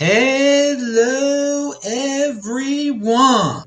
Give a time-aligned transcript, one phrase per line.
[0.00, 3.64] Hello, everyone.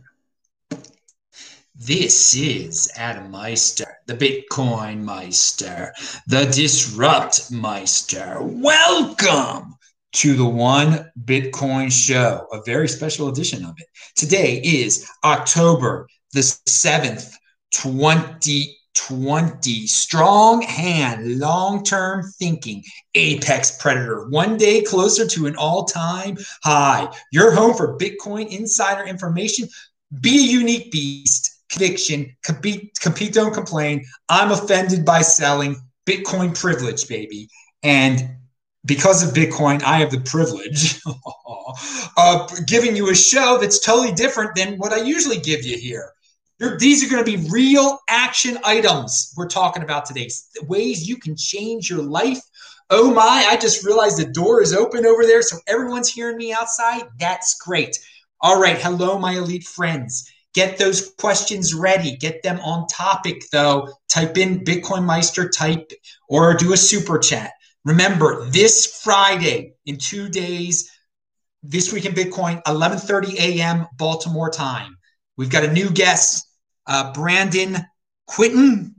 [1.75, 5.91] This is Adam Meister, the Bitcoin Meister,
[6.27, 8.37] the Disrupt Meister.
[8.39, 9.75] Welcome
[10.13, 13.87] to the One Bitcoin Show, a very special edition of it.
[14.15, 17.33] Today is October the 7th,
[17.73, 19.87] 20 20.
[19.87, 22.83] Strong hand, long term thinking,
[23.15, 27.07] apex predator, one day closer to an all time high.
[27.31, 29.67] Your home for Bitcoin insider information.
[30.19, 31.49] Be a unique beast.
[31.69, 34.05] Conviction, compete, compete, don't complain.
[34.27, 37.47] I'm offended by selling Bitcoin privilege, baby.
[37.81, 38.35] And
[38.85, 40.99] because of Bitcoin, I have the privilege
[42.17, 46.11] of giving you a show that's totally different than what I usually give you here.
[46.77, 50.29] These are going to be real action items we're talking about today.
[50.67, 52.39] Ways you can change your life.
[52.91, 55.41] Oh my, I just realized the door is open over there.
[55.41, 57.03] So everyone's hearing me outside.
[57.19, 57.97] That's great.
[58.41, 58.77] All right.
[58.77, 60.31] Hello, my elite friends.
[60.53, 62.15] Get those questions ready.
[62.17, 63.89] Get them on topic, though.
[64.07, 65.91] Type in Bitcoin Meister, type
[66.29, 67.53] or do a super chat.
[67.85, 70.91] Remember, this Friday in two days,
[71.63, 73.87] this week in Bitcoin, 11:30 a.m.
[73.97, 74.97] Baltimore time.
[75.37, 76.45] We've got a new guest
[76.91, 77.77] uh, Brandon
[78.29, 78.95] Quittem.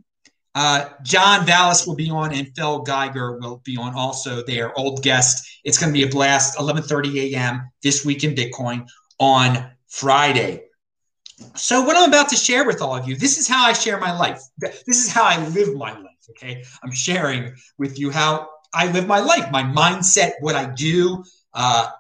[0.55, 4.43] Uh, John Vallis will be on, and Phil Geiger will be on also.
[4.43, 5.61] They are old guests.
[5.65, 6.59] It's going to be a blast.
[6.59, 7.71] 11:30 a.m.
[7.83, 8.87] this week in Bitcoin
[9.19, 10.65] on Friday.
[11.55, 13.99] So, what I'm about to share with all of you, this is how I share
[14.01, 14.41] my life.
[14.59, 16.23] This is how I live my life.
[16.31, 21.25] Okay, I'm sharing with you how I live my life, my mindset, what I do,
[21.53, 21.91] uh,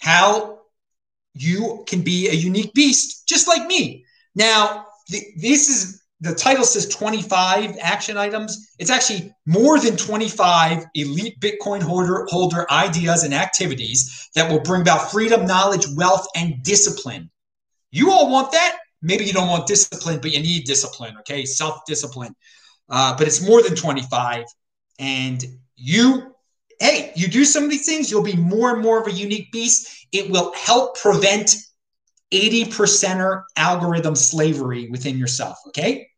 [0.00, 0.60] how
[1.34, 4.04] you can be a unique beast, just like me.
[4.34, 4.86] Now,
[5.36, 8.72] this is the title says 25 action items.
[8.78, 14.82] It's actually more than 25 elite Bitcoin holder, holder ideas and activities that will bring
[14.82, 17.28] about freedom, knowledge, wealth, and discipline.
[17.90, 18.78] You all want that?
[19.02, 21.44] Maybe you don't want discipline, but you need discipline, okay?
[21.44, 22.36] Self discipline.
[22.88, 24.44] Uh, but it's more than 25.
[25.00, 25.44] And
[25.74, 26.36] you,
[26.78, 29.50] hey, you do some of these things, you'll be more and more of a unique
[29.50, 30.06] beast.
[30.12, 31.56] It will help prevent
[32.32, 35.58] 80 percenter algorithm slavery within yourself.
[35.68, 36.08] Okay.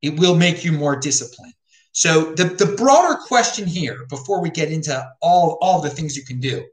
[0.00, 1.54] It will make you more disciplined.
[1.92, 6.24] So the, the broader question here, before we get into all, all the things you
[6.24, 6.64] can do,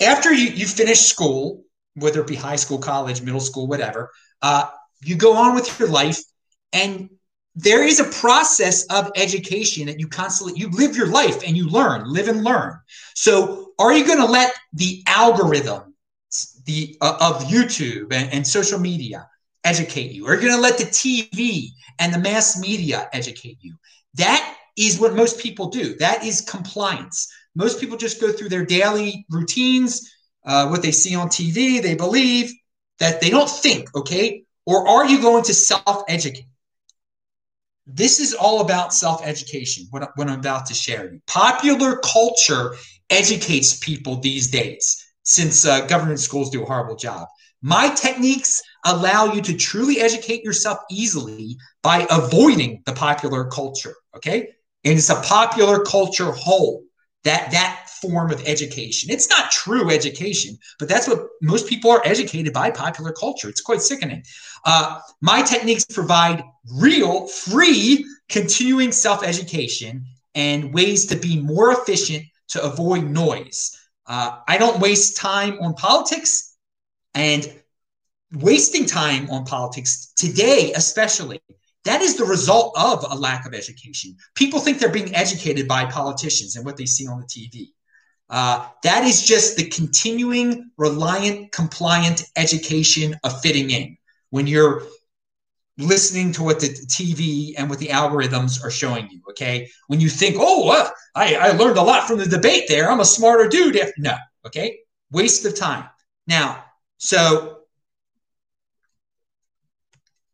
[0.00, 1.64] after you, you finish school,
[1.94, 4.10] whether it be high school, college, middle school, whatever,
[4.42, 4.68] uh,
[5.02, 6.18] you go on with your life
[6.72, 7.10] and
[7.54, 11.68] there is a process of education that you constantly you live your life and you
[11.68, 12.78] learn live and learn
[13.14, 15.87] so are you going to let the algorithm
[16.64, 19.28] the uh, of YouTube and, and social media
[19.64, 20.26] educate you?
[20.26, 21.68] Are you going to let the TV
[21.98, 23.76] and the mass media educate you?
[24.14, 25.96] That is what most people do.
[25.96, 27.28] That is compliance.
[27.54, 30.10] Most people just go through their daily routines,
[30.46, 32.52] uh, what they see on TV, they believe
[32.98, 34.44] that they don't think, okay?
[34.66, 36.46] Or are you going to self educate?
[37.86, 41.18] This is all about self education, what, what I'm about to share.
[41.26, 42.74] Popular culture
[43.10, 47.28] educates people these days since uh, government schools do a horrible job.
[47.60, 53.94] My techniques allow you to truly educate yourself easily by avoiding the popular culture.
[54.16, 54.48] Okay.
[54.84, 56.82] And it's a popular culture whole
[57.24, 59.10] that that form of education.
[59.10, 63.50] It's not true education, but that's what most people are educated by popular culture.
[63.50, 64.22] It's quite sickening.
[64.64, 72.24] Uh, my techniques provide real, free, continuing self education and ways to be more efficient
[72.48, 73.76] to avoid noise.
[74.08, 76.56] Uh, I don't waste time on politics
[77.14, 77.52] and
[78.32, 81.40] wasting time on politics today, especially.
[81.84, 84.16] That is the result of a lack of education.
[84.34, 87.68] People think they're being educated by politicians and what they see on the TV.
[88.30, 93.96] Uh, that is just the continuing, reliant, compliant education of fitting in.
[94.30, 94.82] When you're
[95.78, 99.20] listening to what the TV and what the algorithms are showing you.
[99.30, 99.68] Okay.
[99.86, 103.00] When you think, oh, uh, I, I learned a lot from the debate there, I'm
[103.00, 103.80] a smarter dude.
[103.96, 104.16] No.
[104.44, 104.80] Okay.
[105.10, 105.84] Waste of time.
[106.26, 106.64] Now,
[106.98, 107.60] so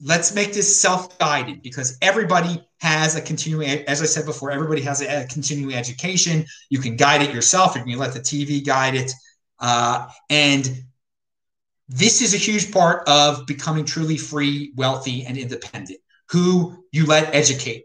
[0.01, 4.83] let's make this self guided because everybody has a continuing, as I said before, everybody
[4.83, 6.45] has a, a continuing education.
[6.71, 7.77] You can guide it yourself.
[7.77, 9.13] You can let the TV guide it.
[9.61, 10.85] Uh, and
[11.89, 16.01] this is a huge part of becoming truly free, wealthy, and independent.
[16.31, 17.85] Who you let educate.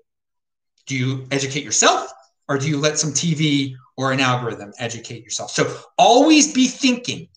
[0.87, 2.11] Do you educate yourself
[2.47, 5.51] or do you let some TV or an algorithm educate yourself?
[5.51, 7.27] So always be thinking,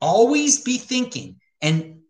[0.00, 2.00] always be thinking, and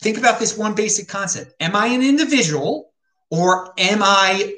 [0.00, 2.92] think about this one basic concept Am I an individual
[3.30, 4.56] or am I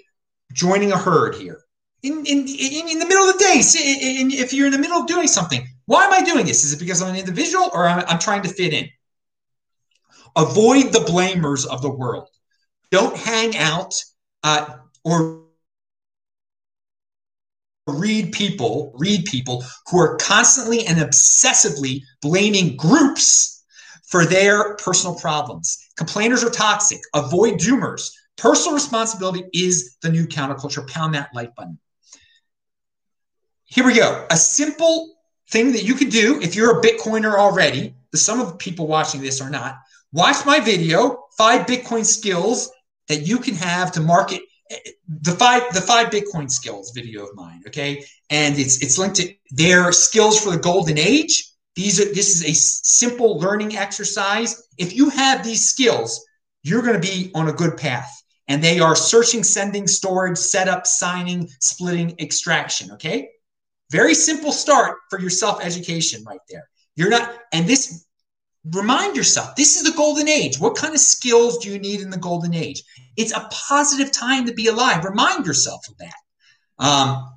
[0.52, 1.61] joining a herd here?
[2.02, 5.06] In, in, in, in the middle of the day, if you're in the middle of
[5.06, 6.64] doing something, Why am I doing this?
[6.64, 8.88] Is it because I'm an individual or I'm, I'm trying to fit in?
[10.36, 12.28] Avoid the blamers of the world.
[12.90, 13.94] Don't hang out
[14.42, 15.44] uh, or
[17.86, 23.62] read people, read people who are constantly and obsessively blaming groups
[24.06, 25.78] for their personal problems.
[25.96, 27.00] Complainers are toxic.
[27.14, 28.10] Avoid doomers.
[28.36, 30.88] Personal responsibility is the new counterculture.
[30.88, 31.78] Pound that like button.
[33.64, 34.26] Here we go.
[34.31, 35.13] A simple
[35.50, 38.87] thing that you could do if you're a Bitcoiner already, the some of the people
[38.87, 39.79] watching this are not,
[40.12, 42.70] watch my video, five Bitcoin skills
[43.08, 44.41] that you can have to market
[45.20, 47.62] the five the five Bitcoin skills video of mine.
[47.67, 48.05] Okay.
[48.31, 51.50] And it's it's linked to their skills for the golden age.
[51.76, 54.69] These are this is a simple learning exercise.
[54.79, 56.25] If you have these skills,
[56.62, 58.11] you're going to be on a good path.
[58.49, 62.93] And they are searching, sending, storage, setup, signing, splitting, extraction.
[62.93, 63.31] Okay.
[63.94, 66.69] Very simple start for your self education right there.
[66.96, 68.05] You're not, and this,
[68.73, 70.58] remind yourself, this is the golden age.
[70.58, 72.82] What kind of skills do you need in the golden age?
[73.17, 75.05] It's a positive time to be alive.
[75.05, 76.85] Remind yourself of that.
[76.85, 77.35] Um,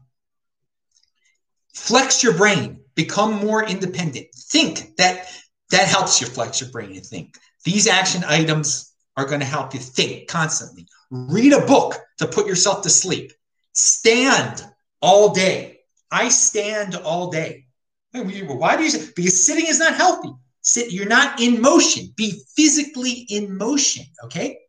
[1.75, 4.25] flex your brain, become more independent.
[4.33, 5.27] Think that
[5.69, 7.37] that helps you flex your brain and think.
[7.65, 10.87] These action items are going to help you think constantly.
[11.11, 13.31] Read a book to put yourself to sleep.
[13.75, 14.65] Stand
[15.03, 15.76] all day.
[16.11, 17.65] I stand all day.
[18.13, 19.11] Why do you say?
[19.15, 20.31] Because sitting is not healthy.
[20.61, 22.13] Sit, you're not in motion.
[22.15, 24.05] Be physically in motion.
[24.25, 24.59] Okay.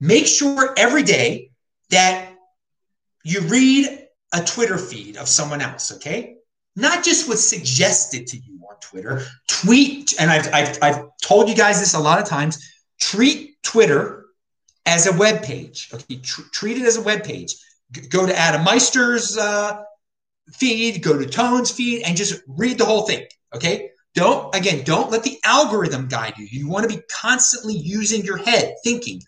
[0.00, 1.50] Make sure every day
[1.90, 2.32] that
[3.24, 5.92] you read a Twitter feed of someone else.
[5.92, 6.36] Okay.
[6.74, 9.22] Not just what's suggested to you on Twitter.
[9.46, 12.58] Tweet, and I've, I've, I've told you guys this a lot of times.
[13.00, 14.26] Treat Twitter
[14.86, 15.90] as a web page.
[15.92, 16.16] Okay.
[16.16, 17.54] Tr- treat it as a web page.
[17.92, 19.82] G- go to Adam Meister's uh,
[20.50, 23.26] feed, go to Tone's feed, and just read the whole thing.
[23.54, 23.90] Okay.
[24.14, 26.46] Don't, again, don't let the algorithm guide you.
[26.50, 29.22] You want to be constantly using your head, thinking.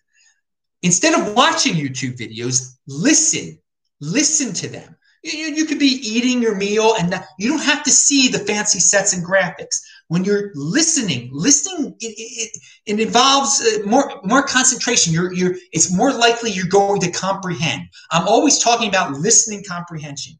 [0.82, 3.58] Instead of watching YouTube videos, listen.
[4.00, 4.94] Listen to them.
[5.22, 8.78] You, you could be eating your meal and you don't have to see the fancy
[8.78, 9.80] sets and graphics.
[10.08, 15.14] When you're listening, listening, it, it, it involves uh, more, more concentration.
[15.14, 17.88] You're, you're, it's more likely you're going to comprehend.
[18.10, 20.38] I'm always talking about listening comprehension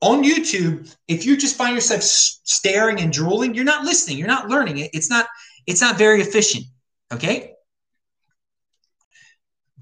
[0.00, 4.48] on YouTube, if you just find yourself staring and drooling, you're not listening, you're not
[4.48, 4.90] learning it.
[4.92, 5.26] It's not
[5.66, 6.64] it's not very efficient.
[7.12, 7.52] Okay?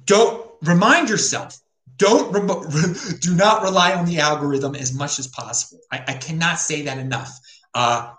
[0.04, 1.58] Don't remind yourself.
[1.96, 2.32] Don't
[3.20, 5.80] do not rely on the algorithm as much as possible.
[5.90, 7.30] I, I cannot say that enough.
[7.74, 8.12] Uh,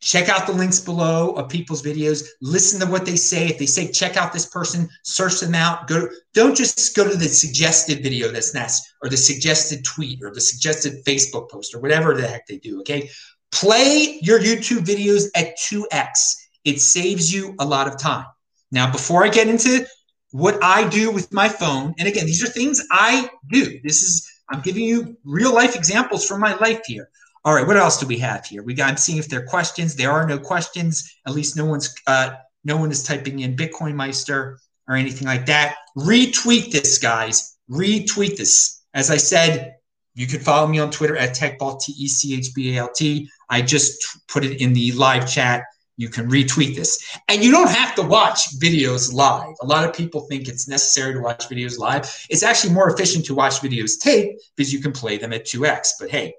[0.00, 2.24] check out the links below of people's videos.
[2.40, 3.48] Listen to what they say.
[3.48, 5.88] If they say check out this person search them out.
[5.88, 10.32] Go don't just go to the suggested video that's next or the suggested tweet or
[10.32, 13.10] the suggested facebook post or whatever the heck they do okay?
[13.50, 16.34] Play your youtube videos at 2x
[16.64, 18.26] it saves you a lot of time.
[18.70, 19.86] Now before i get into
[20.30, 23.80] what i do with my phone and again these are things i do.
[23.82, 27.10] This is i'm giving you real life examples from my life here
[27.44, 28.62] all right, what else do we have here?
[28.62, 28.90] We got.
[28.90, 29.94] I'm seeing if there are questions.
[29.94, 31.14] There are no questions.
[31.26, 31.94] At least no one's.
[32.06, 34.58] Uh, no one is typing in Bitcoin Meister
[34.88, 35.76] or anything like that.
[35.96, 37.56] Retweet this, guys.
[37.70, 38.82] Retweet this.
[38.94, 39.76] As I said,
[40.14, 42.90] you can follow me on Twitter at TechBalt T E C H B A L
[42.92, 43.30] T.
[43.48, 45.64] I just put it in the live chat.
[45.96, 49.54] You can retweet this, and you don't have to watch videos live.
[49.62, 52.04] A lot of people think it's necessary to watch videos live.
[52.30, 55.94] It's actually more efficient to watch videos tape because you can play them at 2x.
[55.98, 56.34] But hey,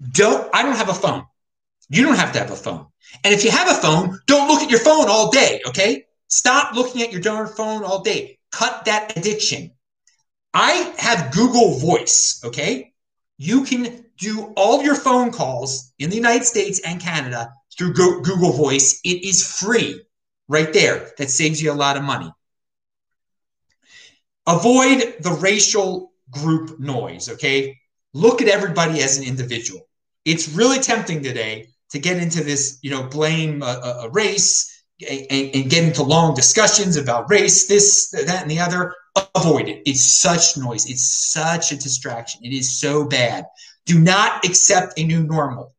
[0.00, 1.24] don't, I don't have a phone.
[1.88, 2.86] You don't have to have a phone.
[3.24, 6.06] And if you have a phone, don't look at your phone all day, okay?
[6.28, 8.38] Stop looking at your darn phone all day.
[8.50, 9.72] Cut that addiction.
[10.54, 12.92] I have Google Voice, okay?
[13.38, 18.52] You can do all your phone calls in the United States and Canada through Google
[18.52, 19.00] Voice.
[19.04, 20.02] It is free
[20.48, 21.10] right there.
[21.18, 22.32] That saves you a lot of money.
[24.46, 27.78] Avoid the racial group noise, okay?
[28.14, 29.86] Look at everybody as an individual
[30.24, 35.50] it's really tempting today to get into this, you know, blame a, a race and,
[35.54, 38.94] and, get into long discussions about race, this, that, and the other.
[39.34, 39.82] Avoid it.
[39.84, 40.88] It's such noise.
[40.88, 42.42] It's such a distraction.
[42.44, 43.46] It is so bad.
[43.84, 45.74] Do not accept a new normal.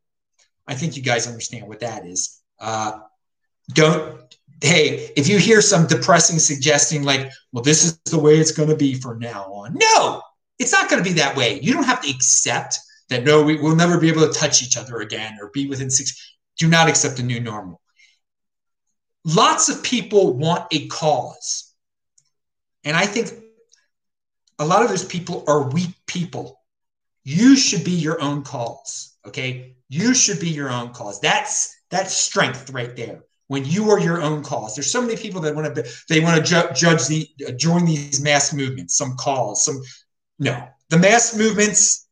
[0.68, 2.40] I think you guys understand what that is.
[2.60, 3.00] Uh,
[3.70, 4.20] don't.
[4.60, 8.68] Hey, if you hear some depressing suggesting like, well, this is the way it's going
[8.68, 9.74] to be from now on.
[9.74, 10.22] No,
[10.58, 11.60] it's not going to be that way.
[11.60, 14.76] You don't have to accept that no, we will never be able to touch each
[14.76, 16.36] other again or be within six.
[16.58, 17.80] Do not accept a new normal.
[19.24, 21.74] Lots of people want a cause.
[22.84, 23.32] And I think
[24.58, 26.60] a lot of those people are weak people.
[27.24, 29.16] you should be your own cause.
[29.26, 29.76] Okay.
[29.88, 31.20] You should be your own cause.
[31.20, 33.24] That's that's strength right there.
[33.48, 34.74] When you are your own cause.
[34.74, 37.84] There's so many people that want to they want to ju- judge the uh, join
[37.84, 39.82] these mass movements, some cause, some
[40.38, 40.68] no.
[40.90, 42.06] The mass movements,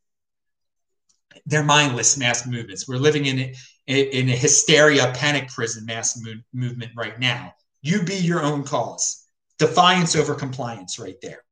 [1.45, 2.87] they're mindless mass movements.
[2.87, 3.53] We're living in
[3.87, 7.53] a, in a hysteria, panic prison mass mo- movement right now.
[7.81, 9.27] You be your own cause.
[9.59, 11.43] Defiance over compliance right there.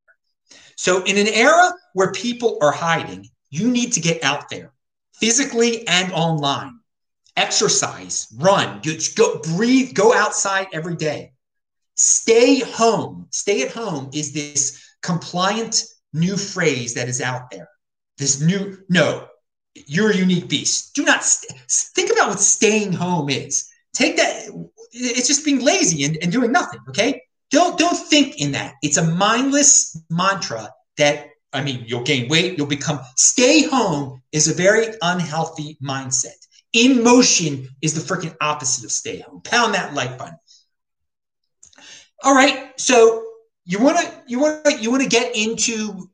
[0.75, 4.73] So, in an era where people are hiding, you need to get out there
[5.13, 6.79] physically and online.
[7.37, 8.81] Exercise, run,
[9.15, 11.33] go breathe, go outside every day.
[11.95, 13.27] Stay home.
[13.29, 17.69] Stay at home is this compliant new phrase that is out there.
[18.17, 19.27] This new, no,
[19.73, 20.93] you're a unique beast.
[20.95, 21.59] Do not st-
[21.95, 23.69] think about what staying home is.
[23.93, 24.47] Take that,
[24.91, 27.21] it's just being lazy and, and doing nothing, okay?
[27.51, 28.75] Don't don't think in that.
[28.81, 34.47] It's a mindless mantra that I mean, you'll gain weight, you'll become stay home is
[34.47, 36.37] a very unhealthy mindset.
[36.73, 39.41] In motion is the freaking opposite of stay home.
[39.41, 40.37] Pound that like button.
[42.23, 43.25] All right, so
[43.71, 46.09] you want to you want to you want to get into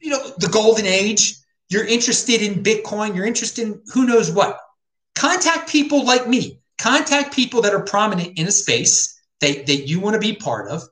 [0.00, 1.36] you know the golden age.
[1.68, 3.14] You're interested in Bitcoin.
[3.14, 4.58] You're interested in who knows what.
[5.14, 6.60] Contact people like me.
[6.78, 10.68] Contact people that are prominent in a space that, that you want to be part
[10.68, 10.82] of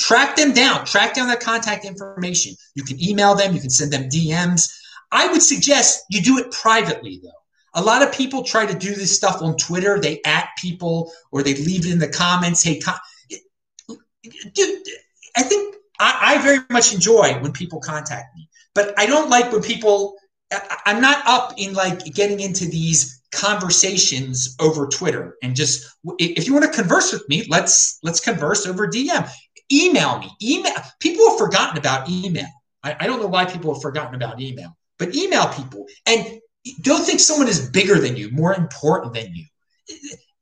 [0.00, 2.54] Track them down, track down their contact information.
[2.74, 4.72] You can email them, you can send them DMs.
[5.12, 7.28] I would suggest you do it privately, though.
[7.74, 10.00] A lot of people try to do this stuff on Twitter.
[10.00, 12.62] They at people or they leave it in the comments.
[12.62, 12.98] Hey, com-
[14.54, 14.82] dude,
[15.36, 19.52] I think I, I very much enjoy when people contact me, but I don't like
[19.52, 20.16] when people.
[20.84, 25.86] I'm not up in like getting into these conversations over Twitter and just
[26.18, 29.30] if you want to converse with me, let's let's converse over DM.
[29.72, 30.30] Email me.
[30.42, 30.74] Email.
[30.98, 32.48] People have forgotten about email.
[32.82, 36.40] I, I don't know why people have forgotten about email, but email people and
[36.82, 39.44] don't think someone is bigger than you, more important than you.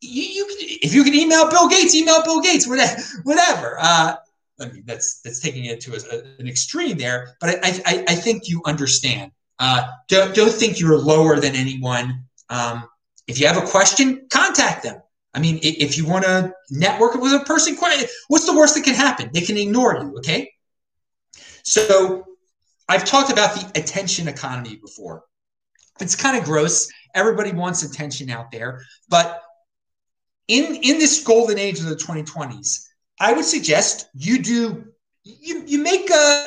[0.00, 0.47] You, you
[0.83, 3.02] if you can email Bill Gates, email Bill Gates, whatever.
[3.25, 3.76] whatever.
[3.80, 4.16] Uh,
[4.61, 8.15] I mean, that's that's taking it to a, an extreme there, but I, I, I
[8.15, 9.33] think you understand.
[9.59, 12.25] Uh, don't don't think you're lower than anyone.
[12.50, 12.85] Um,
[13.27, 15.00] if you have a question, contact them.
[15.35, 17.77] I mean, if you want to network with a person,
[18.29, 19.31] what's the worst that can happen?
[19.33, 20.50] They can ignore you, okay?
[21.62, 22.25] So
[22.88, 25.23] I've talked about the attention economy before.
[26.00, 26.88] It's kind of gross.
[27.15, 28.83] Everybody wants attention out there.
[29.09, 29.43] But
[30.49, 32.88] in, in this golden age of the 2020s,
[33.21, 34.85] I would suggest you do,
[35.25, 36.47] you, you make a,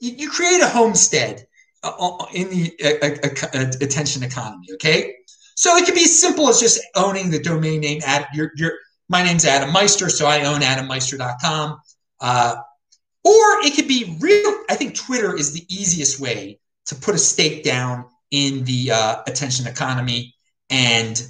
[0.00, 1.46] you, you create a homestead
[1.82, 5.14] uh, uh, in the uh, uh, attention economy, okay?
[5.54, 8.00] So it could be as simple as just owning the domain name.
[8.06, 8.72] At your, your,
[9.08, 11.80] my name's Adam Meister, so I own adammeister.com.
[12.20, 12.56] Uh,
[13.24, 14.64] or it could be real.
[14.68, 19.22] I think Twitter is the easiest way to put a stake down in the uh,
[19.26, 20.34] attention economy,
[20.70, 21.22] and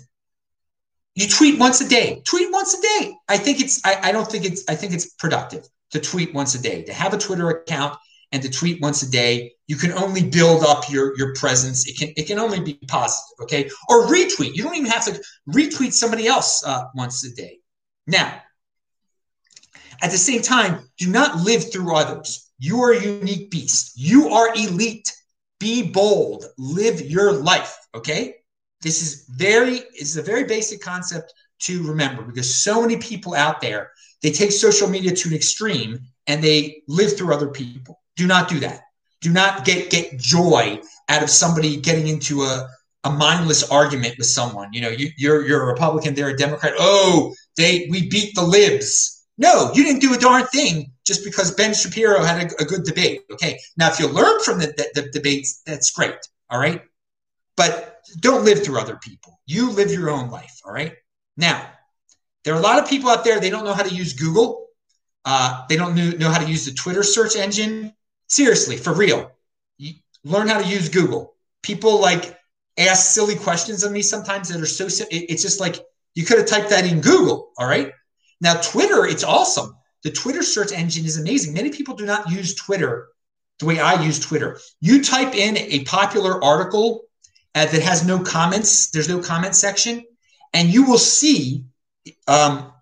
[1.14, 2.23] you tweet once a day.
[2.25, 3.14] Tweet once a day.
[3.28, 3.85] I think it's.
[3.85, 4.64] I, I don't think it's.
[4.69, 6.83] I think it's productive to tweet once a day.
[6.85, 7.99] To have a Twitter account
[8.33, 11.87] and to tweet once a day, you can only build up your, your presence.
[11.87, 13.71] It can it can only be positive, okay?
[13.88, 14.54] Or retweet.
[14.54, 17.59] You don't even have to retweet somebody else uh, once a day.
[18.07, 18.40] Now,
[20.00, 22.50] at the same time, do not live through others.
[22.59, 23.92] You are a unique beast.
[23.97, 25.12] You are elite.
[25.61, 26.45] Be bold.
[26.59, 28.37] Live your life, okay?
[28.83, 33.61] This is very is a very basic concept to remember because so many people out
[33.61, 33.91] there
[34.23, 38.49] they take social media to an extreme and they live through other people do not
[38.49, 38.83] do that.
[39.21, 42.69] Do not get get joy out of somebody getting into a,
[43.05, 44.73] a mindless argument with someone.
[44.73, 46.75] You know, you, you're you're a Republican, they're a Democrat.
[46.79, 49.25] Oh, they we beat the libs.
[49.39, 52.85] No, you didn't do a darn thing just because Ben Shapiro had a, a good
[52.85, 53.23] debate.
[53.33, 56.17] Okay, now if you learn from the, the, the debates, that's great.
[56.51, 56.83] All right,
[57.62, 59.40] but don't live through other people.
[59.47, 60.61] You live your own life.
[60.64, 60.95] All right.
[61.37, 61.64] Now,
[62.42, 63.38] there are a lot of people out there.
[63.38, 64.66] They don't know how to use Google.
[65.25, 67.92] Uh, they don't know, how to use the Twitter search engine.
[68.26, 69.31] Seriously, for real.
[70.25, 71.37] Learn how to use Google.
[71.62, 72.37] People like
[72.78, 75.76] ask silly questions of me sometimes that are so it's just like
[76.14, 77.92] you could have typed that in Google, all right?
[78.40, 79.76] Now Twitter, it's awesome.
[80.02, 81.54] The Twitter search engine is amazing.
[81.54, 83.09] Many people do not use Twitter
[83.61, 84.59] the way I use Twitter.
[84.81, 87.02] You type in a popular article
[87.54, 90.04] uh, that has no comments, there's no comment section,
[90.52, 91.64] and you will see
[92.28, 92.73] um,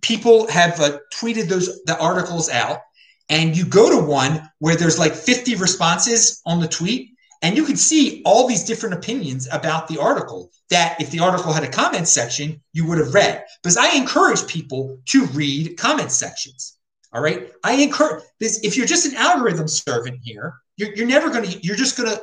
[0.00, 2.80] people have uh, tweeted those the articles out
[3.28, 7.10] and you go to one where there's like 50 responses on the tweet
[7.42, 11.52] and you can see all these different opinions about the article that if the article
[11.52, 13.44] had a comment section you would have read.
[13.62, 16.74] Because i encourage people to read comment sections
[17.12, 17.50] all right?
[17.64, 21.58] I encourage this if you're just an algorithm servant here you're, you're never going to
[21.62, 22.22] you're just going to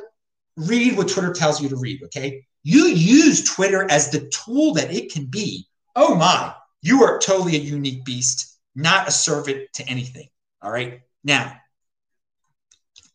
[0.56, 2.44] read what Twitter tells you to read, okay?
[2.62, 5.66] You use Twitter as the tool that it can be.
[5.96, 10.28] Oh my, you are totally a unique beast, not a servant to anything.
[10.62, 11.00] All right.
[11.22, 11.56] Now,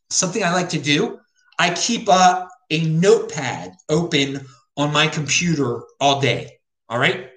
[0.09, 1.19] something I like to do,
[1.57, 4.45] I keep a, a notepad open
[4.77, 6.59] on my computer all day.
[6.87, 7.29] All right.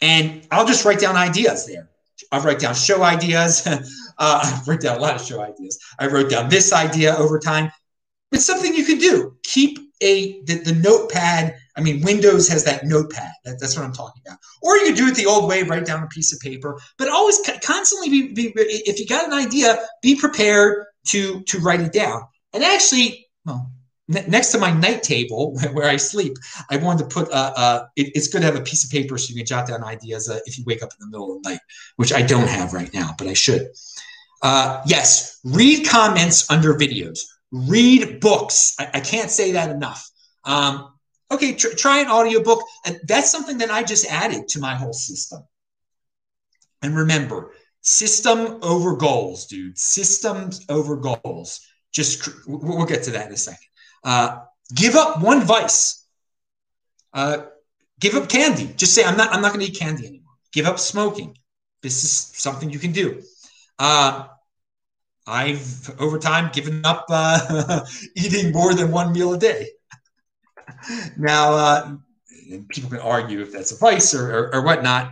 [0.00, 1.88] And I'll just write down ideas there.
[2.30, 3.66] I'll write down show ideas.
[3.66, 3.80] uh,
[4.18, 5.78] I wrote down a lot of show ideas.
[5.98, 7.70] I wrote down this idea over time.
[8.34, 9.36] It's something you can do.
[9.44, 11.56] Keep a the, the notepad.
[11.76, 13.30] I mean, Windows has that notepad.
[13.44, 14.38] That, that's what I'm talking about.
[14.60, 16.80] Or you do it the old way, write down a piece of paper.
[16.98, 21.80] But always constantly be, be if you got an idea, be prepared to to write
[21.80, 22.22] it down.
[22.52, 23.70] And actually, well,
[24.08, 26.36] next to my night table where I sleep,
[26.70, 27.60] I wanted to put a.
[27.60, 29.84] a it, it's good to have a piece of paper so you can jot down
[29.84, 31.60] ideas uh, if you wake up in the middle of the night,
[31.96, 33.68] which I don't have right now, but I should.
[34.42, 37.20] Uh, yes, read comments under videos.
[37.54, 38.74] Read books.
[38.80, 40.10] I, I can't say that enough.
[40.44, 40.92] Um,
[41.30, 42.62] okay, tr- try an audiobook.
[42.84, 45.44] And that's something that I just added to my whole system.
[46.82, 49.78] And remember, system over goals, dude.
[49.78, 51.60] Systems over goals.
[51.92, 53.68] Just we'll get to that in a second.
[54.02, 54.38] Uh,
[54.74, 56.04] give up one vice.
[57.12, 57.44] Uh,
[58.00, 58.74] give up candy.
[58.76, 59.32] Just say I'm not.
[59.32, 60.34] I'm not going to eat candy anymore.
[60.52, 61.38] Give up smoking.
[61.82, 63.22] This is something you can do.
[63.78, 64.26] Uh,
[65.26, 67.80] I've over time given up uh,
[68.16, 69.68] eating more than one meal a day.
[71.16, 71.96] now, uh,
[72.68, 75.10] people can argue if that's a vice or, or, or, whatnot.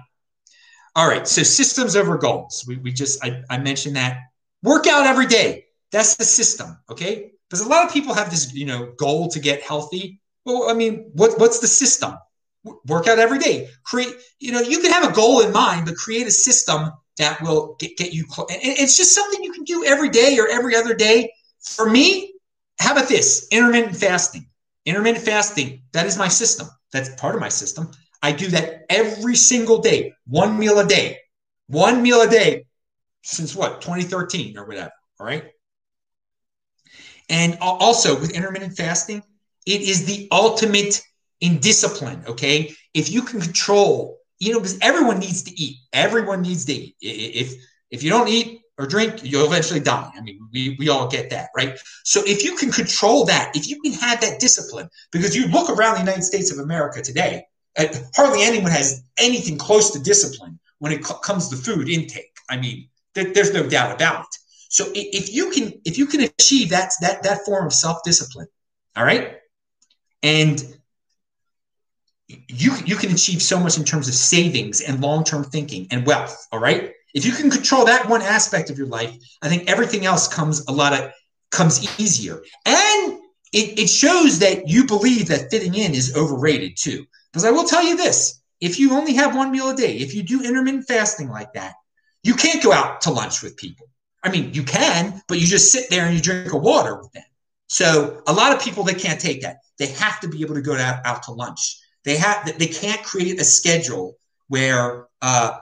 [0.94, 2.64] All right, so systems over goals.
[2.68, 4.18] We, we just I, I mentioned that.
[4.62, 5.64] Work out every day.
[5.90, 6.78] That's the system.
[6.90, 10.20] Okay, because a lot of people have this, you know, goal to get healthy.
[10.44, 12.14] Well, I mean, what, what's the system?
[12.86, 13.68] Work out every day.
[13.84, 17.40] Create, you know, you can have a goal in mind, but create a system that
[17.42, 18.48] will get, get you close.
[18.50, 21.32] It's just something you can do every day or every other day.
[21.60, 22.34] For me,
[22.78, 23.48] how about this?
[23.50, 24.46] Intermittent fasting.
[24.84, 26.66] Intermittent fasting, that is my system.
[26.92, 27.90] That's part of my system.
[28.22, 31.18] I do that every single day, one meal a day,
[31.68, 32.66] one meal a day
[33.22, 34.90] since what, 2013 or whatever.
[35.20, 35.44] All right.
[37.28, 39.22] And also with intermittent fasting,
[39.66, 41.00] it is the ultimate
[41.40, 42.24] in discipline.
[42.26, 42.74] Okay.
[42.94, 45.76] If you can control, you know, because everyone needs to eat.
[45.92, 46.96] Everyone needs to eat.
[47.00, 47.54] If
[47.92, 50.10] if you don't eat or drink, you'll eventually die.
[50.16, 51.78] I mean, we, we all get that, right?
[52.04, 55.70] So if you can control that, if you can have that discipline, because you look
[55.70, 57.44] around the United States of America today,
[58.16, 62.36] hardly anyone has anything close to discipline when it comes to food intake.
[62.50, 64.38] I mean, there's no doubt about it.
[64.70, 68.48] So if you can if you can achieve that that that form of self discipline,
[68.96, 69.36] all right,
[70.24, 70.81] and
[72.28, 76.06] you you can achieve so much in terms of savings and long term thinking and
[76.06, 76.48] wealth.
[76.52, 80.06] All right, if you can control that one aspect of your life, I think everything
[80.06, 81.10] else comes a lot of
[81.50, 83.18] comes easier, and
[83.52, 87.04] it, it shows that you believe that fitting in is overrated too.
[87.30, 90.14] Because I will tell you this: if you only have one meal a day, if
[90.14, 91.74] you do intermittent fasting like that,
[92.22, 93.88] you can't go out to lunch with people.
[94.22, 97.10] I mean, you can, but you just sit there and you drink a water with
[97.12, 97.24] them.
[97.68, 99.58] So a lot of people they can't take that.
[99.78, 101.78] They have to be able to go to, out to lunch.
[102.04, 104.16] They have they can't create a schedule
[104.48, 105.58] where uh,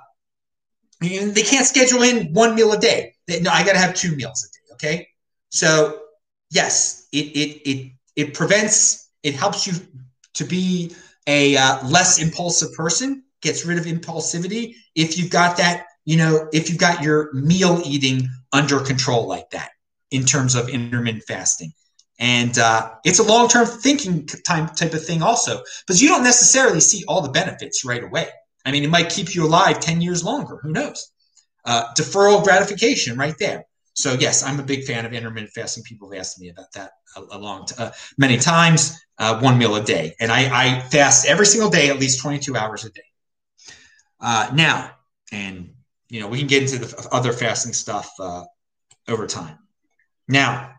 [1.00, 3.14] they can't schedule in one meal a day.
[3.26, 4.74] They, no, I got to have two meals a day.
[4.74, 5.08] Okay,
[5.50, 6.00] so
[6.50, 9.08] yes, it it it it prevents.
[9.22, 9.74] It helps you
[10.34, 10.94] to be
[11.26, 13.24] a uh, less impulsive person.
[13.42, 17.80] Gets rid of impulsivity if you've got that you know, if you've got your meal
[17.84, 19.70] eating under control like that
[20.10, 21.72] in terms of intermittent fasting.
[22.20, 26.22] And uh, it's a long term thinking time type of thing, also, because you don't
[26.22, 28.28] necessarily see all the benefits right away.
[28.64, 30.58] I mean, it might keep you alive 10 years longer.
[30.62, 31.10] Who knows?
[31.64, 33.64] Uh, deferral gratification right there.
[33.94, 35.82] So, yes, I'm a big fan of intermittent fasting.
[35.82, 39.56] People have asked me about that a, a long t- uh, many times, uh, one
[39.58, 40.14] meal a day.
[40.20, 43.02] And I, I, fast every single day, at least 22 hours a day.
[44.20, 44.90] Uh, now,
[45.32, 45.70] and
[46.10, 48.44] you know, we can get into the other fasting stuff uh,
[49.08, 49.58] over time.
[50.28, 50.74] Now,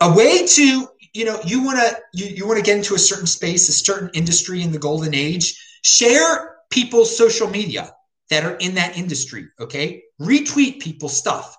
[0.00, 2.98] a way to, you know, you want to you, you want to get into a
[2.98, 5.60] certain space, a certain industry in the golden age.
[5.82, 7.94] Share people's social media
[8.30, 9.46] that are in that industry.
[9.60, 11.56] Okay, retweet people's stuff.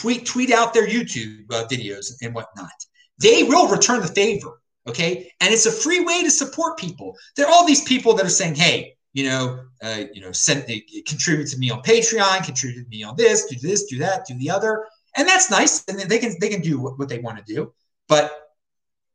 [0.00, 2.70] Tweet tweet out their YouTube uh, videos and whatnot.
[3.18, 4.60] They will return the favor.
[4.88, 7.16] Okay, and it's a free way to support people.
[7.36, 10.66] There are all these people that are saying, "Hey, you know, uh, you know, send
[11.06, 14.36] contribute to me on Patreon, contribute to me on this, do this, do that, do
[14.38, 15.84] the other, and that's nice.
[15.88, 17.72] And they can they can do what, they want to do,
[18.08, 18.38] but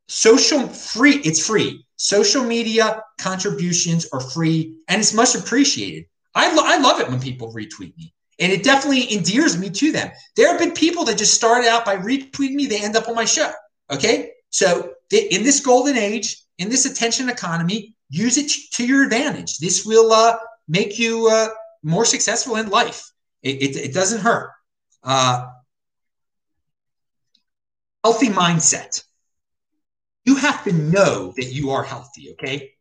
[0.08, 1.84] social free, it's free.
[1.96, 6.06] Social media contributions are free, and it's much appreciated.
[6.34, 9.92] I lo- I love it when people retweet me, and it definitely endears me to
[9.92, 10.10] them.
[10.36, 13.14] There have been people that just started out by retweeting me, they end up on
[13.14, 13.50] my show.
[13.90, 19.58] Okay, So in this golden age, in this attention economy, use it to your advantage.
[19.58, 20.36] This will uh,
[20.68, 21.48] make you uh,
[21.82, 23.10] more successful in life.
[23.42, 24.50] It, it, it doesn't hurt.
[25.02, 25.46] Uh,
[28.04, 29.02] healthy mindset.
[30.24, 32.72] You have to know that you are healthy, okay?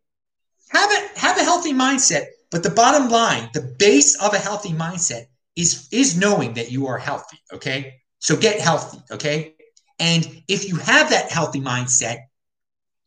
[0.70, 4.74] Have a, have a healthy mindset, but the bottom line, the base of a healthy
[4.74, 7.96] mindset is, is knowing that you are healthy, okay?
[8.20, 9.56] So get healthy, okay?
[10.00, 12.18] And if you have that healthy mindset,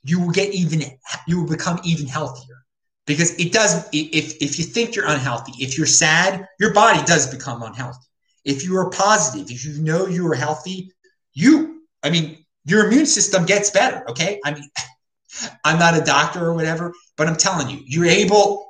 [0.03, 0.83] you will get even,
[1.27, 2.61] you will become even healthier
[3.07, 3.89] because it does.
[3.93, 8.07] If if you think you're unhealthy, if you're sad, your body does become unhealthy.
[8.45, 10.93] If you are positive, if you know you are healthy,
[11.35, 14.09] you, I mean, your immune system gets better.
[14.11, 14.71] Okay, I mean,
[15.65, 18.69] I'm not a doctor or whatever, but I'm telling you, you're able.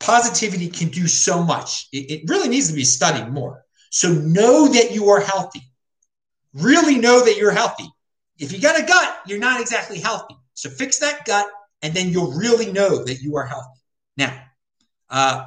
[0.00, 1.88] Positivity can do so much.
[1.92, 3.64] It, it really needs to be studied more.
[3.90, 5.62] So know that you are healthy
[6.54, 7.84] really know that you're healthy.
[8.38, 10.36] If you got a gut, you're not exactly healthy.
[10.54, 11.46] So fix that gut,
[11.82, 13.80] and then you'll really know that you are healthy.
[14.16, 14.42] Now,
[15.10, 15.46] uh,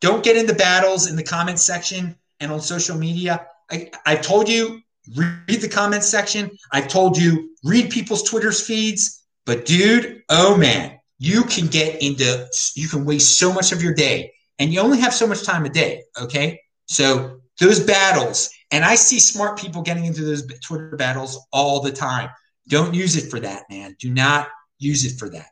[0.00, 3.46] don't get into battles in the comments section and on social media.
[3.70, 4.80] I, I've told you,
[5.16, 6.50] read the comments section.
[6.72, 9.24] I've told you, read people's Twitter's feeds.
[9.46, 13.94] But dude, oh man, you can get into, you can waste so much of your
[13.94, 16.02] day, and you only have so much time a day.
[16.20, 21.80] Okay, so those battles and I see smart people getting into those Twitter battles all
[21.80, 22.28] the time.
[22.68, 23.94] Don't use it for that, man.
[24.00, 24.48] Do not
[24.80, 25.46] use it for that.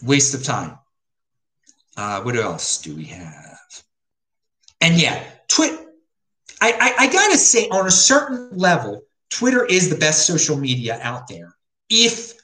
[0.00, 0.78] Waste of time.
[1.96, 3.58] Uh, what else do we have?
[4.80, 5.81] And yeah, Twitter.
[6.62, 11.26] I, I, gotta say, on a certain level, Twitter is the best social media out
[11.26, 11.56] there.
[11.90, 12.34] If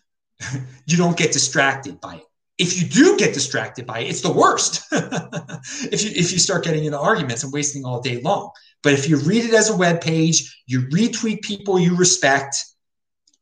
[0.86, 2.24] you don't get distracted by it.
[2.58, 4.82] If you do get distracted by it, it's the worst.
[4.92, 8.50] if you if you start getting into arguments and wasting all day long.
[8.82, 12.64] But if you read it as a web page, you retweet people you respect,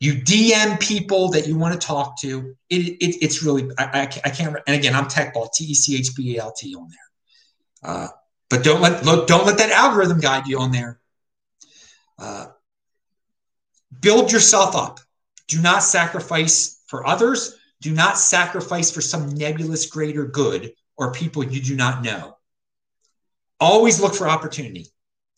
[0.00, 2.54] you DM people that you want to talk to.
[2.68, 4.56] It, it it's really I, I, I, can't.
[4.66, 7.90] And again, I'm Techbalt T E C H B A L T on there.
[7.90, 8.08] Uh,
[8.50, 11.00] but don't let don't let that algorithm guide you on there.
[12.18, 12.46] Uh,
[14.00, 15.00] build yourself up.
[15.48, 17.56] Do not sacrifice for others.
[17.80, 22.36] Do not sacrifice for some nebulous greater good or people you do not know.
[23.60, 24.90] Always look for opportunity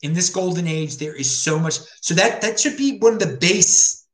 [0.03, 3.19] in this golden age there is so much so that that should be one of
[3.19, 4.07] the base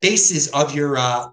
[0.00, 1.28] bases of your uh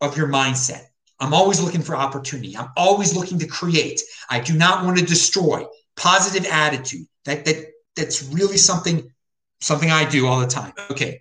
[0.00, 0.84] of your mindset
[1.20, 5.04] i'm always looking for opportunity i'm always looking to create i do not want to
[5.04, 5.64] destroy
[5.96, 9.10] positive attitude that that that's really something
[9.60, 10.72] something i do all the time.
[10.90, 11.20] Okay.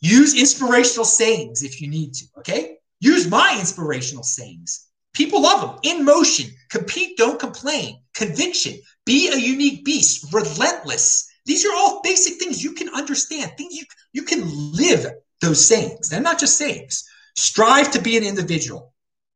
[0.00, 2.78] Use inspirational sayings if you need to okay?
[3.00, 4.86] Use my inspirational sayings.
[5.14, 6.50] People love them in motion.
[6.70, 8.00] Compete don't complain.
[8.14, 8.74] Conviction.
[9.04, 10.32] Be a unique beast.
[10.32, 11.28] Relentless.
[11.46, 15.06] These are all basic things you can understand, things you, you can live
[15.40, 16.08] those sayings.
[16.08, 17.08] They're not just sayings.
[17.36, 18.92] Strive to be an individual.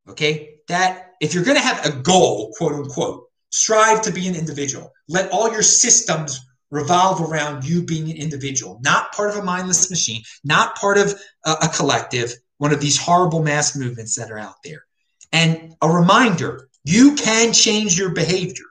[0.09, 0.57] Okay.
[0.69, 4.93] That if you're going to have a goal, quote unquote, strive to be an individual.
[5.09, 9.91] Let all your systems revolve around you being an individual, not part of a mindless
[9.91, 14.39] machine, not part of a, a collective, one of these horrible mass movements that are
[14.39, 14.85] out there.
[15.33, 18.65] And a reminder you can change your behavior.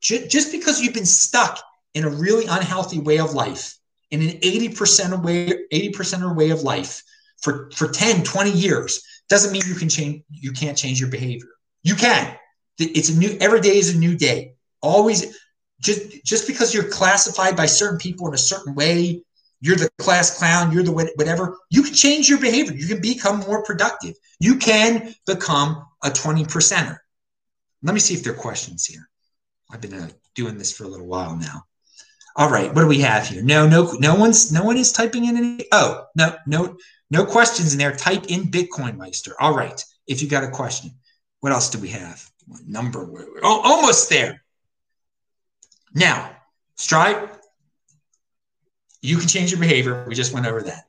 [0.00, 1.58] Just because you've been stuck
[1.94, 3.76] in a really unhealthy way of life,
[4.10, 7.02] in an 80% way, 80% way of life
[7.38, 11.48] for, for 10, 20 years, doesn't mean you can change, you can't change your behavior.
[11.82, 12.36] You can.
[12.78, 14.54] It's a new, every day is a new day.
[14.82, 15.38] Always
[15.80, 19.22] just, just because you're classified by certain people in a certain way,
[19.60, 22.74] you're the class clown, you're the whatever, you can change your behavior.
[22.74, 24.14] You can become more productive.
[24.38, 26.98] You can become a 20 percenter.
[27.82, 29.08] Let me see if there are questions here.
[29.70, 31.64] I've been uh, doing this for a little while now.
[32.36, 33.42] All right, what do we have here?
[33.42, 35.66] No, no, no one's no one is typing in any.
[35.72, 36.76] Oh, no, no,
[37.10, 37.96] no questions in there.
[37.96, 39.34] Type in Bitcoin Meister.
[39.40, 40.90] All right, if you got a question.
[41.40, 42.30] What else do we have?
[42.46, 43.08] What number?
[43.42, 44.42] Oh, almost there.
[45.94, 46.30] Now,
[46.76, 47.40] Stripe,
[49.00, 50.04] you can change your behavior.
[50.06, 50.84] We just went over that.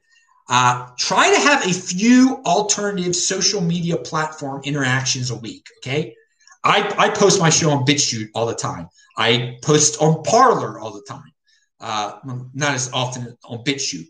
[0.50, 5.68] Uh, try to have a few alternative social media platform interactions a week.
[5.80, 6.16] Okay.
[6.64, 8.90] I, I post my show on BitChute all the time.
[9.18, 11.32] I post on Parler all the time
[11.80, 12.14] uh,
[12.54, 14.08] not as often on BitChute.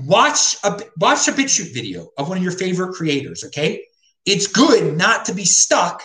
[0.00, 3.44] Watch a watch a BitChute video of one of your favorite creators.
[3.44, 3.84] Okay,
[4.24, 6.02] it's good not to be stuck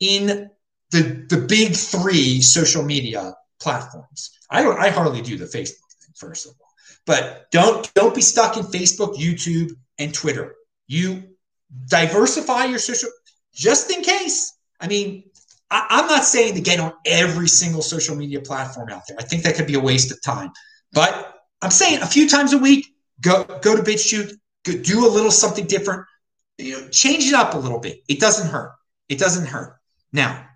[0.00, 0.50] in
[0.90, 4.30] the the big three social media platforms.
[4.50, 4.78] I don't.
[4.78, 6.72] I hardly do the Facebook thing first of all,
[7.06, 10.54] but don't don't be stuck in Facebook, YouTube, and Twitter.
[10.86, 11.24] You
[11.86, 13.10] diversify your social
[13.52, 14.54] just in case.
[14.80, 15.24] I mean,
[15.70, 19.16] I, am not saying to get on every single social media platform out there.
[19.18, 20.50] I think that could be a waste of time.
[20.92, 22.86] But I'm saying a few times a week,
[23.20, 24.32] go go to BitChute,
[24.64, 26.04] do a little something different.
[26.56, 28.00] You know, change it up a little bit.
[28.08, 28.72] It doesn't hurt.
[29.08, 29.77] It doesn't hurt.
[30.12, 30.46] Now,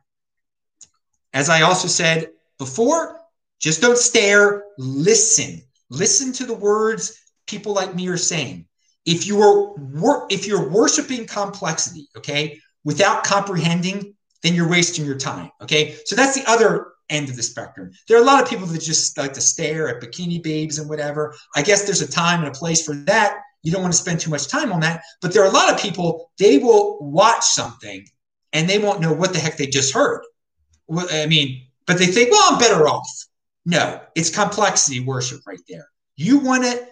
[1.33, 3.21] as I also said before,
[3.61, 4.65] just don't stare.
[4.79, 5.62] Listen.
[5.91, 8.67] Listen to the words people like me are saying.
[9.05, 15.19] If you are wor- if you're worshiping complexity, okay, without comprehending, then you're wasting your
[15.19, 15.51] time.
[15.61, 17.91] Okay, so that's the other end of the spectrum.
[18.09, 20.88] There are a lot of people that just like to stare at bikini babes and
[20.88, 21.35] whatever.
[21.55, 23.38] I guess there's a time and a place for that.
[23.62, 25.03] You don't want to spend too much time on that.
[25.21, 28.05] But there are a lot of people, they will watch something
[28.53, 30.23] and they won't know what the heck they just heard.
[30.91, 33.09] I mean, but they think, well, I'm better off.
[33.65, 35.87] No, it's complexity worship right there.
[36.17, 36.87] You want to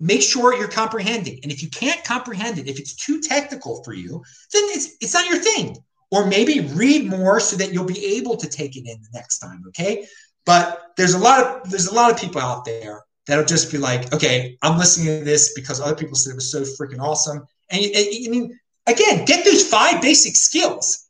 [0.00, 1.40] make sure you're comprehending.
[1.42, 5.14] And if you can't comprehend it, if it's too technical for you, then it's it's
[5.14, 5.76] not your thing.
[6.10, 9.40] Or maybe read more so that you'll be able to take it in the next
[9.40, 9.62] time.
[9.68, 10.06] Okay.
[10.46, 13.78] But there's a lot of there's a lot of people out there that'll just be
[13.78, 17.46] like, okay, I'm listening to this because other people said it was so freaking awesome.
[17.70, 21.06] And I mean, again, get those five basic skills.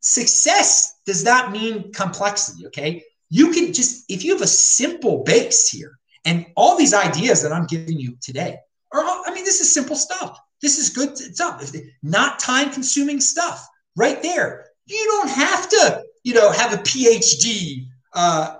[0.00, 2.66] Success does not mean complexity.
[2.66, 3.02] Okay.
[3.30, 7.52] You can just, if you have a simple base here, and all these ideas that
[7.52, 8.58] I'm giving you today
[8.92, 10.38] are, I mean, this is simple stuff.
[10.60, 14.66] This is good stuff, not time consuming stuff right there.
[14.86, 18.56] You don't have to, you know, have a PhD uh,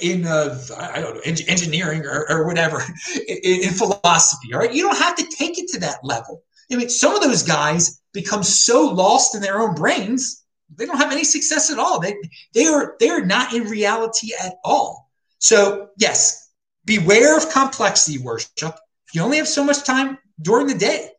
[0.00, 2.82] in, uh, I don't know, engineering or, or whatever,
[3.28, 4.72] in, in philosophy, all right?
[4.72, 6.42] You don't have to take it to that level.
[6.74, 10.44] I mean, some of those guys become so lost in their own brains,
[10.76, 12.00] they don't have any success at all.
[12.00, 12.16] They,
[12.52, 15.10] they are, they are not in reality at all.
[15.38, 16.44] So yes,
[16.84, 18.76] Beware of complexity worship.
[19.12, 21.10] You only have so much time during the day.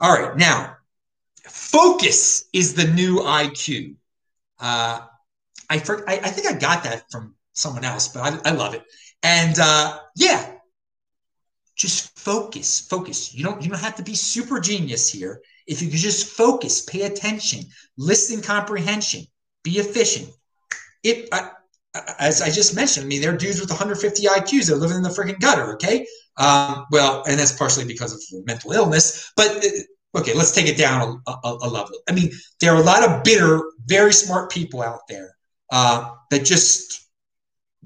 [0.00, 0.76] All right, now,
[1.46, 3.94] focus is the new IQ.
[4.58, 5.06] Uh,
[5.68, 8.82] I, I, I, think I got that from someone else, but I, I love it.
[9.22, 10.54] And uh, yeah,
[11.80, 13.32] just focus, focus.
[13.34, 15.40] You don't you don't have to be super genius here.
[15.66, 17.60] If you can just focus, pay attention,
[17.96, 19.22] listen comprehension,
[19.64, 20.28] be efficient.
[21.02, 21.52] It I,
[22.18, 24.98] as I just mentioned, I mean, there are dudes with 150 IQs that are living
[24.98, 25.72] in the freaking gutter.
[25.72, 29.32] Okay, um, well, and that's partially because of mental illness.
[29.34, 31.96] But uh, okay, let's take it down a, a, a, level.
[32.06, 35.34] I mean, there are a lot of bitter, very smart people out there
[35.72, 37.08] uh, that just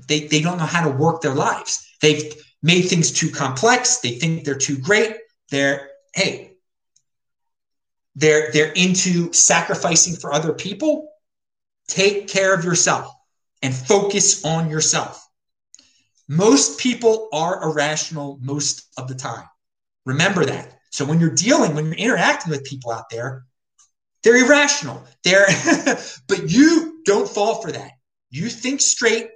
[0.08, 1.86] they they don't know how to work their lives.
[2.02, 3.98] They've made things too complex.
[3.98, 5.18] They think they're too great.
[5.50, 6.54] They're hey,
[8.16, 11.10] they're they're into sacrificing for other people.
[11.86, 13.14] Take care of yourself
[13.62, 15.20] and focus on yourself.
[16.26, 19.44] Most people are irrational most of the time.
[20.06, 20.78] Remember that.
[20.90, 23.44] So when you're dealing, when you're interacting with people out there,
[24.22, 25.04] they're irrational.
[25.22, 25.46] They're
[26.28, 27.90] but you don't fall for that.
[28.30, 29.28] You think straight,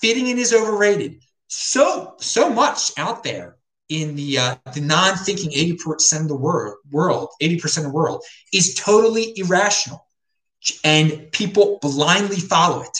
[0.00, 1.22] fitting in is overrated.
[1.52, 3.56] So so much out there
[3.88, 8.74] in the uh, the non-thinking 80% of the world world 80% of the world is
[8.74, 10.06] totally irrational
[10.84, 12.96] and people blindly follow it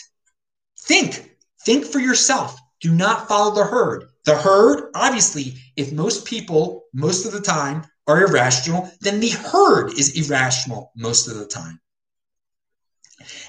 [0.90, 2.58] Think, think for yourself.
[2.80, 4.08] Do not follow the herd.
[4.24, 9.92] The herd, obviously, if most people most of the time are irrational, then the herd
[9.98, 11.80] is irrational most of the time.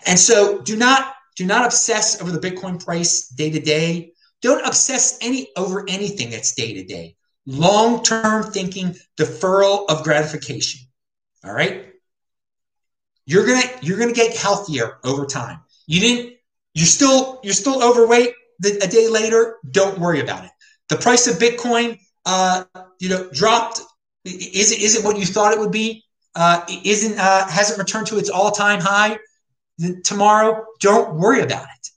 [0.06, 4.11] And so do not do not obsess over the Bitcoin price day to day.
[4.42, 7.16] Don't obsess any over anything that's day to day.
[7.46, 10.82] Long-term thinking, deferral of gratification.
[11.44, 11.88] All right?
[13.26, 15.60] You're to you're to get healthier over time.
[15.88, 16.34] You didn't
[16.74, 19.58] you're still you're still overweight a day later.
[19.70, 20.52] Don't worry about it.
[20.90, 22.66] The price of Bitcoin, uh,
[23.00, 23.82] you know, dropped.
[24.26, 26.04] Is it is it what you thought it would be?
[26.36, 29.18] Uh, isn't uh, hasn't returned to its all time high
[30.04, 30.66] tomorrow?
[30.80, 31.90] Don't worry about it.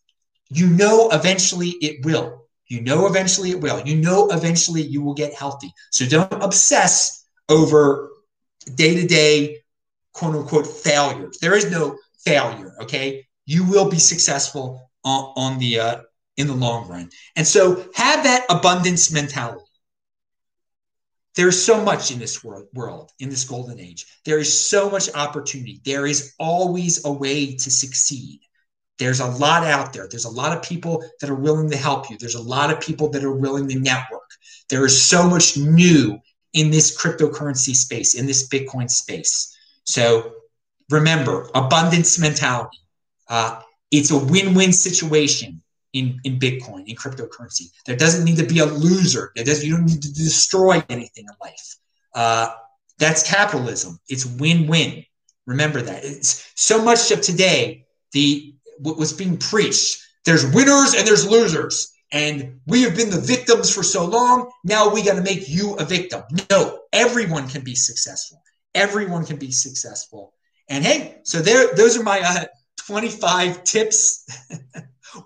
[0.51, 2.47] You know, eventually it will.
[2.67, 3.81] You know, eventually it will.
[3.81, 5.73] You know, eventually you will get healthy.
[5.91, 8.11] So don't obsess over
[8.75, 9.59] day to day,
[10.13, 11.39] quote unquote, failures.
[11.41, 12.75] There is no failure.
[12.83, 15.97] Okay, you will be successful on, on the uh,
[16.37, 17.11] in the long run.
[17.37, 19.61] And so have that abundance mentality.
[21.37, 24.07] There's so much in this world, world, in this golden age.
[24.25, 25.81] There is so much opportunity.
[25.85, 28.41] There is always a way to succeed.
[28.99, 30.07] There's a lot out there.
[30.09, 32.17] There's a lot of people that are willing to help you.
[32.17, 34.31] There's a lot of people that are willing to network.
[34.71, 36.19] There is so much new
[36.53, 39.57] in this cryptocurrency space, in this Bitcoin space.
[39.85, 40.33] So
[40.91, 42.79] remember, abundance mentality.
[43.29, 45.61] Uh, it's a win-win situation
[45.93, 47.71] in, in Bitcoin, in cryptocurrency.
[47.87, 49.33] There doesn't need to be a loser.
[49.35, 51.77] There does, you don't need to destroy anything in life.
[52.15, 52.55] Uh,
[52.99, 53.99] that's capitalism.
[54.09, 55.05] It's win-win.
[55.47, 56.05] Remember that.
[56.05, 60.03] It's so much of today, the what was being preached.
[60.25, 61.93] There's winners and there's losers.
[62.13, 64.51] and we have been the victims for so long.
[64.63, 66.23] Now we got to make you a victim.
[66.51, 68.41] No, everyone can be successful.
[68.75, 70.33] Everyone can be successful.
[70.69, 72.45] And hey, so there, those are my uh,
[72.87, 74.27] 25 tips.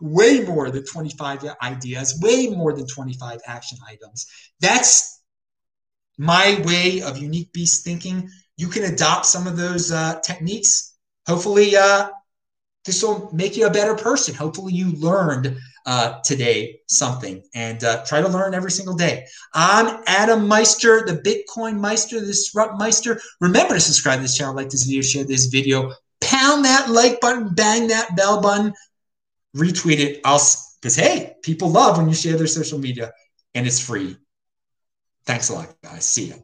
[0.01, 4.27] way more than 25 ideas, way more than 25 action items.
[4.61, 5.21] That's
[6.19, 8.29] my way of unique beast thinking.
[8.57, 10.97] You can adopt some of those uh, techniques.
[11.27, 12.11] Hopefully, uh,
[12.89, 14.35] this will make you a better person.
[14.35, 19.27] Hopefully, you learned uh, today something and uh, try to learn every single day.
[19.53, 23.21] I'm Adam Meister, the Bitcoin Meister, the Disrupt Meister.
[23.43, 27.21] Remember to subscribe to this channel, like this video, share this video, pound that like
[27.21, 28.73] button, bang that bell button,
[29.55, 30.21] retweet it.
[30.25, 30.41] I'll
[30.81, 33.13] because hey, people love when you share their social media
[33.55, 34.17] and it's free.
[35.27, 36.07] Thanks a lot, guys.
[36.07, 36.43] See you.